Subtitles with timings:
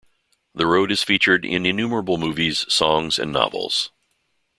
[0.55, 3.91] The road is featured in innumerable movies, songs, and novels.